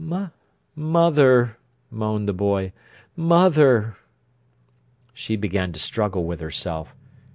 [0.75, 1.57] "Mother!"
[1.91, 2.73] moaned the boy.
[3.15, 3.97] "Mother!"
[5.13, 6.95] She began to struggle with herself.